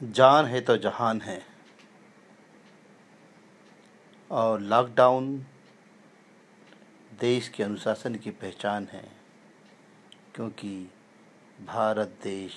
जान 0.00 0.46
है 0.46 0.60
तो 0.60 0.76
जहान 0.76 1.20
है। 1.20 1.40
और 4.30 4.60
लॉकडाउन 4.60 5.36
देश 7.20 7.48
के 7.48 7.62
अनुशासन 7.62 8.14
की 8.14 8.30
पहचान 8.30 8.86
है, 8.92 9.02
क्योंकि 10.34 10.70
भारत 11.66 12.18
देश 12.22 12.54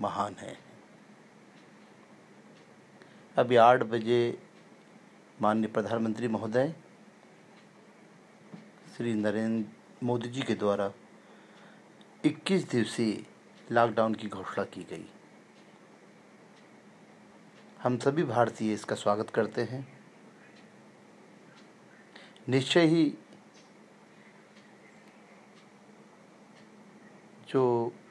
महान 0.00 0.34
है। 0.34 0.56
अभी 3.36 3.56
आठ 3.56 3.82
बजे 3.82 4.38
माननीय 5.42 5.72
प्रधानमंत्री 5.72 6.28
महोदय, 6.28 6.74
श्री 8.96 9.14
नरेंद्र 9.14 10.06
मोदी 10.06 10.28
जी 10.28 10.42
के 10.42 10.54
द्वारा 10.54 10.92
21 12.24 12.70
दिवसीय 12.70 13.24
लॉकडाउन 13.72 14.14
की 14.14 14.28
घोषणा 14.28 14.64
की 14.64 14.82
गई। 14.82 15.06
हम 17.82 17.96
सभी 17.98 18.22
भारतीय 18.22 18.72
इसका 18.72 18.96
स्वागत 18.96 19.30
करते 19.30 19.62
हैं। 19.62 19.88
निश्चय 22.48 22.86
ही 22.86 23.04
जो 27.48 27.62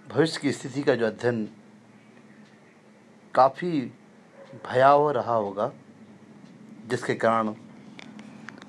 भविष्य 0.09 0.39
की 0.41 0.51
स्थिति 0.51 0.83
का 0.83 0.95
जो 0.95 1.05
अध्ययन 1.05 1.47
काफ़ी 3.33 3.81
भयावह 4.65 5.11
रहा 5.11 5.35
होगा, 5.35 5.71
जिसके 6.87 7.15
कारण 7.15 7.53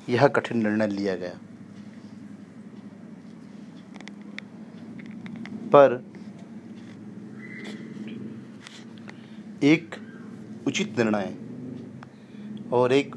यह 0.08 0.26
कठिन 0.28 0.62
निर्णय 0.62 0.86
लिया 0.86 1.16
गया। 1.16 1.38
पर 5.74 6.04
एक 9.62 10.09
उचित 10.70 10.98
निर्णय 10.98 11.32
और 12.72 12.92
एक 12.92 13.14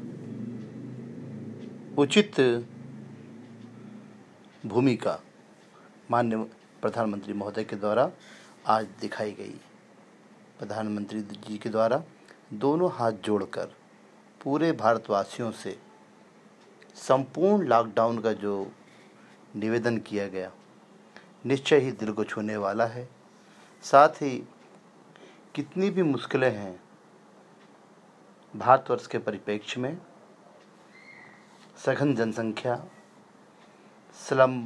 उचित 1.98 2.40
भूमिका 4.66 5.18
मान्य 6.10 6.36
प्रधानमंत्री 6.82 7.32
महोदय 7.32 7.64
के 7.64 7.76
द्वारा 7.76 8.10
आज 8.66 8.86
दिखाई 9.00 9.32
गई। 9.32 9.54
प्रधानमंत्री 10.58 11.20
जी 11.20 11.58
के 11.58 11.68
द्वारा 11.68 12.02
दोनों 12.54 12.90
हाथ 12.92 13.12
जोड़कर 13.24 13.74
पूरे 14.40 14.72
भारतवासियों 14.72 15.50
से 15.52 15.78
संपूर्ण 16.96 17.66
लॉकडाउन 17.66 18.18
का 18.18 18.32
जो 18.32 18.70
निवेदन 19.56 19.98
किया 19.98 20.28
गया, 20.28 20.50
निश्चय 21.46 21.78
ही 21.78 21.92
दिल 21.92 22.12
को 22.12 22.24
छूने 22.24 22.56
वाला 22.56 22.86
है। 22.86 23.08
साथ 23.84 24.22
ही 24.22 24.36
कितनी 25.54 25.90
भी 25.90 26.02
मुश्किलें 26.02 26.52
हैं 26.52 26.83
भारतवर्ष 28.54 29.06
के 29.06 29.18
परिप्रेक्ष्य 29.18 29.80
में 29.80 29.96
सघन 31.76 32.14
जनसंख्या, 32.14 32.76
स्लम 34.16 34.58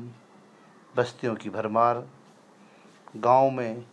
बस्तियों 0.95 1.35
की 1.35 1.51
भरमार, 1.51 2.07
गाँव 3.17 3.51
में 3.51 3.85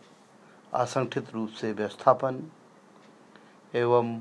असंगठित 0.72 1.30
रूप 1.34 1.50
से 1.50 1.72
व्यवस्थापन 1.72 2.42
एवं 3.74 4.20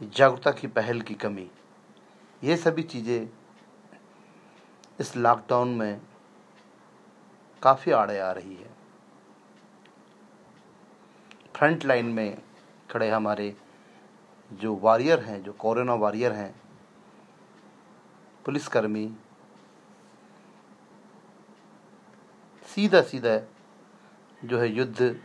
जागरूकता 0.00 0.50
की 0.50 0.66
पहल 0.68 1.00
की 1.00 1.14
कमी, 1.14 1.48
ये 2.42 2.56
सभी 2.56 2.82
चीज़ें 2.82 3.28
इस 5.00 5.16
लॉकडाउन 5.16 5.74
में 5.74 6.00
काफ़ी 7.62 7.92
आड़े 7.92 8.18
आ 8.18 8.30
रही 8.32 8.54
है। 8.54 8.70
फ्रंट 11.56 11.84
लाइन 11.84 12.06
में 12.06 12.38
खड़े 12.90 13.10
हमारे 13.10 13.56
जो 14.52 14.74
वॉरियर 14.74 15.20
हैं, 15.20 15.42
जो 15.42 15.52
कोरोना 15.52 15.94
वॉरियर 15.94 16.32
हैं, 16.32 16.54
पुलिसकर्मी 18.44 19.16
सीधा 22.66 23.02
सीधा 23.02 23.40
जो 24.44 24.58
है 24.58 24.68
युद्ध 24.68 25.20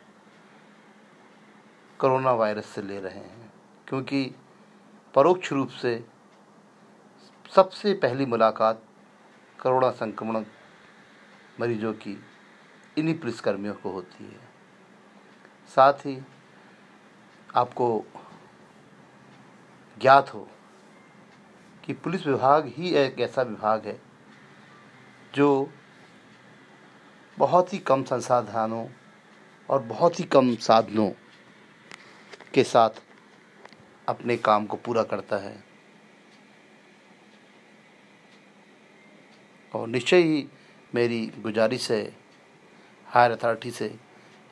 कोरोना 2.00 2.32
वायरस 2.32 2.66
से 2.66 2.82
ले 2.82 3.00
रहे 3.00 3.20
हैं। 3.20 3.54
क्योंकि 3.88 4.36
परोक्ष 5.14 5.52
रूप 5.54 5.70
से 5.70 6.08
सबसे 7.56 7.94
पहली 7.94 8.26
मुलाकात 8.26 8.84
कोरोना 9.62 9.92
संक्रमण 9.92 10.46
मरीजों 11.60 11.94
की 11.94 12.24
इन्हीं 12.98 13.20
पुलिसकर्मियों 13.20 13.74
को 13.74 13.90
होती 13.92 14.26
है। 14.26 14.40
साथ 15.76 15.94
ही 15.94 16.22
आपको 17.56 18.06
ज्ञात 20.02 20.34
हो 20.34 20.48
कि 21.86 21.94
पुलिस 21.94 22.26
विभाग 22.28 22.68
ही 22.68 22.94
एक 22.96 23.20
ऐसा 23.20 23.42
विभाग 23.42 23.86
है 23.86 24.02
जो 25.36 25.70
बहुत 27.38 27.74
ही 27.74 27.80
कम 27.80 28.04
संसाधनों 28.04 28.88
और 29.70 29.82
बहुत 29.84 30.20
ही 30.20 30.24
कम 30.24 30.56
साधनों 30.56 31.10
के 32.54 32.64
साथ 32.64 32.90
अपने 34.08 34.38
काम 34.38 34.66
को 34.66 34.78
पूरा 34.78 35.04
करता 35.04 35.38
है। 35.38 35.64
और 39.74 39.88
निश्चय 39.88 40.18
ही 40.18 40.48
मेरी 40.96 41.26
गुजारिश 41.40 41.92
है 41.92 42.04
हायर 43.08 43.32
अथॉरिटी 43.32 43.72
से, 43.72 43.90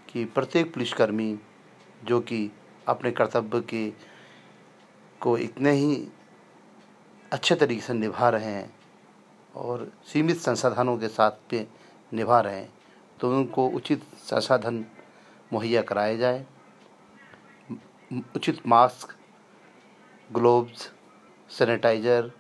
कि 0.10 0.26
प्रत्येक 0.26 0.74
पुलिसकर्मी 0.74 1.40
जो 2.04 2.20
कि 2.22 2.52
अपने 2.88 3.12
कर्तव्य 3.12 3.62
के, 3.64 3.90
को 5.22 5.38
इतने 5.38 5.72
ही 5.72 6.08
अच्छे 7.32 7.56
तरीके 7.56 7.82
से 7.82 7.94
निभा 7.94 8.30
रहे 8.30 8.46
हैं 8.46 8.74
और 9.56 9.92
सीमित 10.06 10.38
संसाधनों 10.38 10.98
के 10.98 11.08
साथ 11.08 11.32
पे 11.50 11.66
निभा 12.12 12.40
रहे 12.40 12.56
हैं 12.56 12.70
तो 13.20 13.30
उनको 13.32 13.68
उचित 13.70 14.04
संसाधन 14.20 14.84
मुहैया 15.54 15.82
कराए 15.82 16.18
जाए। 16.18 16.46
उचित 18.36 18.68
मास्क, 18.68 19.16
ग्लोव्स, 20.30 20.90
सैनिटाइज़र 21.50 22.32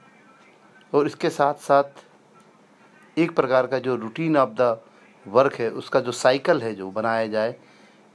और 0.93 1.07
इसके 1.07 1.29
साथ 1.29 1.53
साथ 1.61 3.19
एक 3.19 3.35
प्रकार 3.35 3.67
का 3.67 3.79
जो 3.79 3.95
रूटीन 3.95 4.37
ऑफ़ 4.37 4.49
द 4.51 4.79
वर्क 5.25 5.55
है, 5.55 5.69
उसका 5.71 5.99
जो 5.99 6.11
साइकिल 6.11 6.61
है 6.61 6.73
जो 6.75 6.89
बनाया 6.91 7.27
जाए, 7.27 7.55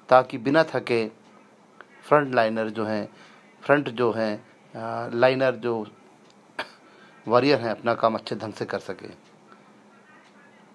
ताकि 0.08 0.38
बिना 0.38 0.64
थके 0.64 1.04
फ्रंट 2.08 2.34
लाइनर 2.34 2.68
जो 2.70 2.84
हैं, 2.84 3.08
फ्रंट 3.62 3.88
जो 3.90 4.10
हैं 4.12 5.10
लाइनर 5.14 5.54
जो 5.56 5.86
वॉरियर 7.26 7.60
हैं, 7.60 7.70
अपना 7.70 7.94
काम 7.94 8.14
अच्छे 8.14 8.36
ढंग 8.36 8.52
से 8.52 8.64
कर 8.64 8.78
सके। 8.80 9.08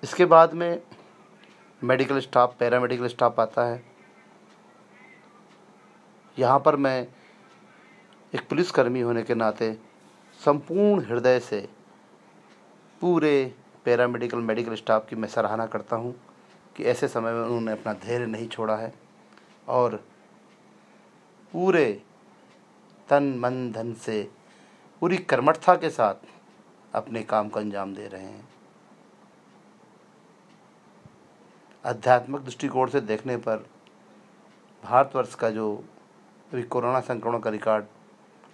इसके 0.04 0.26
बाद 0.26 0.54
में 0.54 0.82
मेडिकल 1.82 2.20
स्टाफ, 2.20 2.56
पैरामेडिकल 2.60 3.08
स्टाफ 3.08 3.40
आता 3.40 3.66
है। 3.66 3.84
यहाँ 6.38 6.60
पर 6.60 6.76
मैं 6.76 7.08
एक 8.34 8.48
पुलिसकर्मी 8.50 9.02
होने 9.02 9.24
के 9.24 9.36
नाते 9.36 9.72
संपूर्ण 10.42 11.06
हृदय 11.06 11.40
से 11.40 11.68
पूरे 13.02 13.54
पैरामेडिकल, 13.86 14.38
मेडिकल 14.40 14.76
स्टाफ 14.76 15.08
की 15.10 15.16
मैं 15.16 15.28
सराहना 15.30 15.66
करता 15.66 15.96
हूँ 15.96 16.16
कि 16.76 16.84
ऐसे 16.84 17.08
समय 17.08 17.34
में 17.34 17.42
उन्होंने 17.42 17.72
अपना 17.72 17.94
धैर्य 18.06 18.26
नहीं 18.26 18.48
छोड़ा 18.48 18.76
है 18.76 18.94
और 19.68 20.04
पूरे 21.54 22.04
तन 23.10 23.24
मन 23.40 23.72
धन 23.72 23.94
से 23.94 24.32
पूरी 25.00 25.18
कर्मठता 25.18 25.76
के 25.76 25.90
साथ 25.90 26.16
अपने 26.94 27.24
काम 27.24 27.50
को 27.50 27.60
अंजाम 27.60 27.96
दे 27.96 28.08
रहे 28.08 28.24
हैं। 28.24 28.50
आध्यात्मिक 31.86 32.42
दृष्टिकोण 32.42 32.90
से 32.90 33.02
देखने 33.02 33.38
पर 33.38 33.66
भारतवर्ष 34.84 35.36
का 35.36 35.50
जो 35.50 35.84
अभी 36.54 36.64
कोरोना 36.64 37.00
संक्रमण 37.00 37.40
का 37.40 37.50
रिकॉर्ड 37.50 37.86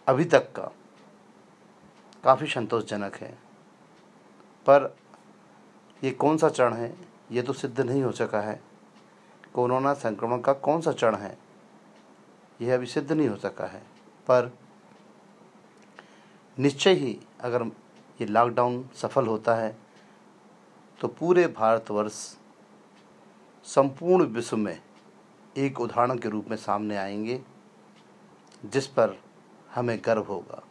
अभी 0.08 0.26
तक 0.26 0.52
का 0.52 0.72
काफ़ी 2.24 2.48
संतोषजनक 2.48 3.16
है। 3.16 3.32
पर 4.66 4.96
ये 6.04 6.12
कौन 6.12 6.38
सा 6.38 6.50
चरण 6.50 6.74
है? 6.74 6.96
ये 7.32 7.42
तो 7.42 7.54
सिद्ध 7.54 7.80
नहीं 7.82 8.04
हो 8.04 8.12
सका 8.12 8.42
है। 8.42 8.62
कोरोना 9.54 9.94
संक्रमण 9.94 10.40
का 10.40 10.54
कौन 10.54 10.82
सा 10.82 10.92
चरण 10.92 11.16
है? 11.16 11.49
यह 12.60 12.74
अभी 12.74 12.86
सिद्ध 12.86 13.12
नहीं 13.12 13.28
हो 13.28 13.36
सका 13.36 13.66
है। 13.66 13.82
पर 14.28 14.52
निश्चय 16.58 16.94
ही 16.94 17.20
अगर 17.42 17.64
ये 18.22 18.26
लॉकडाउन 18.26 18.84
सफल 18.96 19.28
होता 19.28 19.56
है 19.56 19.76
तो 21.02 21.08
पूरे 21.10 21.46
भारतवर्ष 21.48 22.14
संपूर्ण 23.66 24.26
विश्व 24.26 24.58
में 24.58 24.82
एक 25.58 25.80
उदाहरण 25.82 26.18
के 26.18 26.30
रूप 26.30 26.48
में 26.50 26.56
सामने 26.58 26.98
आएँगे, 26.98 27.42
जिस 28.66 28.88
पर 28.88 29.18
हमें 29.76 30.00
गर्व 30.06 30.24
होगा। 30.24 30.62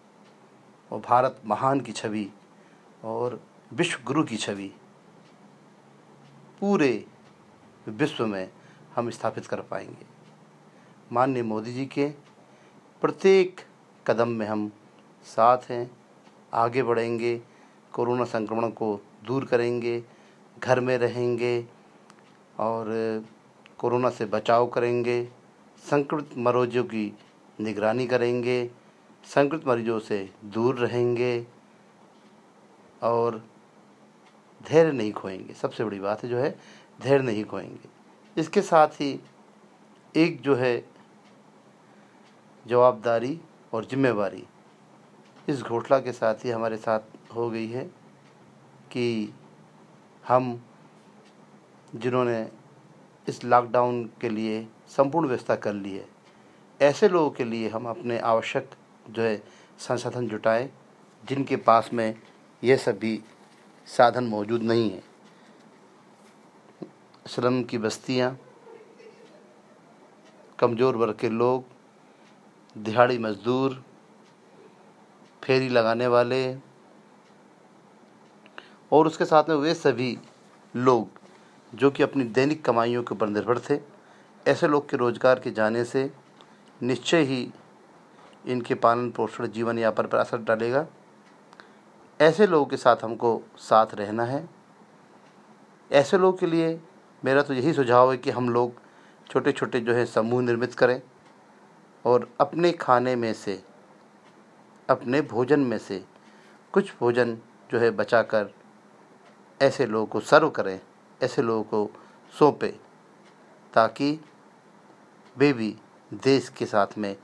और 0.90 1.00
भारत 1.00 1.40
महान 1.44 1.80
की 1.80 1.92
छवि 1.92 2.28
और 3.04 3.40
विश्व 3.72 4.02
गुरु 4.04 4.24
की 4.24 4.36
छवि 4.36 4.70
पूरे 6.60 7.06
विश्व 7.88 8.26
में 8.26 8.50
हम 8.96 9.10
स्थापित 9.10 9.46
कर 9.46 9.60
पाएँगे। 9.62 10.17
माननीय 11.12 11.42
मोदी 11.42 11.72
जी 11.72 11.86
के, 11.86 12.08
प्रत्येक 13.00 13.60
कदम 14.06 14.28
में 14.28 14.46
हम 14.46 14.72
साथ 15.24 15.58
हैं, 15.58 15.90
आगे 16.54 16.82
बढ़ेंगे, 16.82 17.42
कोरोना 17.92 18.24
संक्रमण 18.24 18.70
को 18.70 19.00
दूर 19.24 19.44
करेंगे, 19.44 20.04
घर 20.58 20.80
में 20.80 20.98
रहेंगे 20.98 21.66
और 22.58 22.86
कोरोना 23.78 24.10
से 24.10 24.24
बचाव 24.24 24.66
करेंगे, 24.66 25.28
संक्रमित 25.90 26.30
मरीजों 26.38 26.84
की 26.84 27.18
निगरानी 27.60 28.06
करेंगे, 28.06 28.70
संक्रमित 29.24 29.68
मरीजों 29.68 29.98
से 29.98 30.30
दूर 30.44 30.76
रहेंगे 30.76 31.46
और 33.02 33.44
धैर्य 34.68 34.92
नहीं 34.92 35.12
खोएँगे। 35.12 35.54
सबसे 35.54 35.84
बड़ी 35.84 36.00
बात 36.00 36.22
है 36.22 36.28
जो 36.28 36.38
है, 36.38 36.58
धैर्य 37.02 37.24
नहीं 37.24 37.44
खोएँगे। 37.44 37.88
इसके 38.40 38.62
साथ 38.62 38.88
ही 38.88 39.20
एक 40.16 40.40
जो 40.40 40.54
है 40.54 40.97
जवाबदारी 42.68 43.38
और 43.72 43.84
जिम्मेवारी 43.84 44.44
इस 45.48 45.62
घोषणा 45.62 45.98
के 45.98 46.12
साथ 46.12 46.44
ही 46.44 46.50
हमारे 46.50 46.76
साथ 46.76 47.34
हो 47.34 47.48
गई 47.50 47.66
है 47.68 47.84
कि 48.92 49.32
हम 50.24 50.60
जिन्होंने 51.94 52.40
इस 53.26 53.44
लॉकडाउन 53.44 54.04
के 54.20 54.28
लिए 54.28 54.66
संपूर्ण 54.88 55.28
व्यवस्था 55.28 55.54
कर 55.56 55.72
ली 55.74 55.92
है, 55.92 56.04
ऐसे 56.80 57.08
लोगों 57.08 57.30
के 57.30 57.44
लिए 57.44 57.68
हम 57.68 57.86
अपने 57.86 58.18
आवश्यक 58.18 58.70
जो 59.10 59.22
है 59.22 59.36
संसाधन 59.78 60.28
जुटाएँ, 60.28 60.68
जिनके 61.24 61.56
पास 61.58 61.90
में 61.92 62.14
ये 62.62 62.76
सभी 62.76 63.20
साधन 63.88 64.24
मौजूद 64.26 64.62
नहीं 64.62 64.90
है। 64.90 65.02
श्रम 67.26 67.62
की 67.62 67.78
बस्तियाँ, 67.78 68.38
कमज़ोर 70.58 70.96
वर्ग 70.96 71.16
के 71.20 71.28
लोग 71.30 71.64
दिहाड़ी 72.78 73.18
मजदूर, 73.18 73.82
फेरी 75.42 75.68
लगाने 75.68 76.06
वाले, 76.06 76.56
और 78.92 79.06
उसके 79.06 79.24
साथ 79.24 79.48
में 79.48 79.56
वे 79.56 79.74
सभी 79.74 80.16
लोग 80.74 81.18
जो 81.72 81.90
कि 81.90 82.02
अपनी 82.02 82.24
दैनिक 82.24 82.64
कमाइयों 82.64 83.02
के 83.02 83.14
ऊपर 83.14 83.28
निर्भर 83.28 83.58
थे, 83.60 83.78
ऐसे 84.46 84.68
लोग 84.68 84.88
के 84.90 84.96
रोज़गार 84.96 85.38
के 85.38 85.50
जाने 85.50 85.84
से 85.84 86.10
निश्चय 86.80 87.22
ही 87.22 87.48
इनके 88.44 88.74
पालन 88.74 89.10
पोषण 89.10 89.46
जीवन 89.46 89.78
यापन 89.78 90.06
पर 90.06 90.18
असर 90.18 90.38
डालेगा। 90.38 90.86
ऐसे 92.20 92.46
लोगों 92.46 92.66
के 92.66 92.76
साथ 92.76 93.04
हमको 93.04 93.40
साथ 93.58 93.94
रहना 93.94 94.24
है। 94.24 94.48
ऐसे 95.90 96.18
लोगों 96.18 96.38
के 96.38 96.46
लिए 96.46 96.78
मेरा 97.22 97.42
तो 97.42 97.54
यही 97.54 97.72
सुझाव 97.72 98.10
है 98.10 98.16
कि 98.18 98.30
हम 98.30 98.48
लोग 98.50 98.80
छोटे 99.30 99.52
छोटे 99.52 99.80
जो 99.80 99.94
है 99.94 100.04
समूह 100.06 100.42
निर्मित 100.42 100.74
करें। 100.74 101.00
और 102.04 102.28
अपने 102.40 102.72
खाने 102.72 103.16
में 103.16 103.32
से, 103.34 103.62
अपने 104.90 105.20
भोजन 105.20 105.60
में 105.60 105.78
से 105.78 106.04
कुछ 106.72 106.92
भोजन 107.00 107.38
जो 107.72 107.78
है 107.78 107.90
बचाकर 107.90 108.50
ऐसे 109.62 109.86
लोगों 109.86 110.06
को 110.06 110.20
सर्व 110.20 110.50
करें, 110.50 110.80
ऐसे 111.22 111.42
लोगों 111.42 111.62
को 111.62 112.00
सौंपें, 112.38 112.72
ताकि 113.74 114.20
वे 115.36 115.52
भी 115.52 115.76
देश 116.14 116.48
के 116.48 116.66
साथ 116.66 116.98
में 116.98 117.16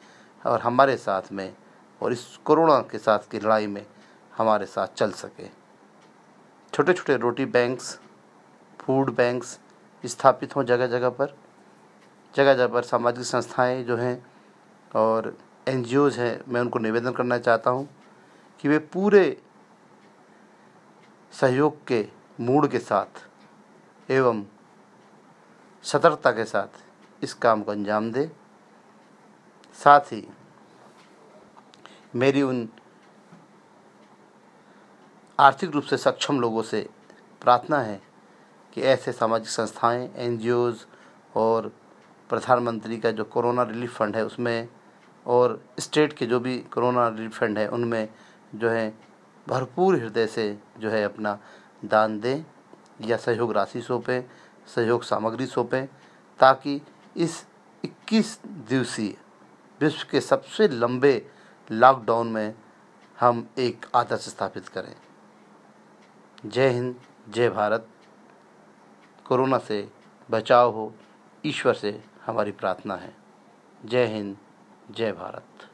और 0.46 0.60
हमारे 0.60 0.96
साथ 0.96 1.22
में 1.32 1.54
और 2.02 2.12
इस 2.12 2.38
कोरोना 2.44 2.80
के 2.80 2.98
साथ 2.98 3.18
की 3.18 3.40
लड़ाई 3.40 3.66
में 3.66 3.86
हमारे 4.36 4.66
साथ 4.66 4.88
चल 4.96 5.12
सके। 5.12 5.48
छोटे 6.72 6.92
छोटे 6.92 7.16
रोटी 7.16 7.44
बैंक्स 7.44 8.00
फ़ूड 8.80 9.14
बैंक्स 9.14 9.58
स्थापित 10.04 10.56
हों 10.56 10.64
जगह 10.64 10.86
जगह 10.86 11.08
पर 11.08 11.36
जगह 12.34 12.54
जगह 12.54 12.66
पर 12.66 12.82
सामाजिक 12.82 13.24
संस्थाएँ 13.24 13.82
जो 13.84 13.96
हैं 13.96 14.33
और 14.94 15.36
एन 15.68 15.84
हैं, 16.12 16.40
मैं 16.48 16.60
उनको 16.60 16.78
निवेदन 16.78 17.12
करना 17.12 17.38
चाहता 17.38 17.70
हूँ 17.70 17.88
कि 18.60 18.68
वे 18.68 18.78
पूरे 18.78 19.24
सहयोग 21.32 21.84
के, 21.86 22.06
मूड 22.40 22.68
के 22.68 22.78
साथ 22.78 24.10
एवं 24.10 24.44
सतर्कता 25.84 26.30
के 26.30 26.44
साथ 26.44 26.82
इस 27.22 27.34
काम 27.34 27.62
को 27.62 27.72
अंजाम 27.72 28.10
दे। 28.12 28.30
साथ 29.78 30.12
ही 30.12 30.26
मेरी 32.14 32.42
उन 32.42 32.68
आर्थिक 35.38 35.70
रूप 35.70 35.84
से 35.84 35.96
सक्षम 35.96 36.40
लोगों 36.40 36.62
से 36.62 36.88
प्रार्थना 37.42 37.80
है 37.80 38.00
कि 38.72 38.82
ऐसे 38.82 39.12
सामाजिक 39.12 39.48
संस्थाएँ 39.48 40.08
एन 40.16 40.76
और 41.36 41.72
प्रधानमंत्री 42.30 42.98
का 42.98 43.10
जो 43.10 43.24
कोरोना 43.24 43.62
रिलीफ 43.62 43.96
फंड 43.96 44.16
है, 44.16 44.24
उसमें 44.24 44.68
और 45.26 45.64
स्टेट 45.80 46.12
के 46.12 46.26
जो 46.26 46.40
भी 46.40 46.58
कोरोना 46.58 47.08
रिलीफ 47.08 47.38
फंड 47.38 47.58
है, 47.58 47.68
उनमें 47.68 48.08
जो 48.54 48.70
है, 48.70 48.98
भरपूर 49.48 49.96
हृदय 49.96 50.26
से 50.26 50.58
जो 50.78 50.90
है 50.90 51.04
अपना 51.04 51.38
दान 51.84 52.20
दें 52.20 52.44
या 53.00 53.16
सहयोग 53.16 53.52
राशि 53.52 53.82
सौंपें, 53.82 54.24
सहयोग 54.66 55.02
सामग्री 55.02 55.46
सौंपें, 55.46 55.88
ताकि 56.40 56.82
इस 57.16 57.46
21 57.84 58.40
दिवसीय 58.46 59.16
विश्व 59.80 60.08
के 60.10 60.20
सबसे 60.20 60.68
लंबे 60.68 61.30
लॉकडाउन 61.70 62.26
में 62.26 62.54
हम 63.20 63.48
एक 63.58 63.86
आदर्श 63.94 64.28
स्थापित 64.28 64.68
करें। 64.68 64.96
जय 66.46 66.68
हिंद, 66.68 67.00
जय 67.28 67.48
भारत। 67.48 67.88
कोरोना 69.24 69.58
से 69.58 69.92
बचाव 70.30 70.70
हो, 70.70 70.94
ईश्वर 71.46 71.74
से 71.74 72.04
हमारी 72.26 72.52
प्रार्थना 72.52 72.96
है। 72.96 73.16
जय 73.84 74.06
हिंद 74.06 74.36
जय 74.90 75.12
भारत। 75.12 75.73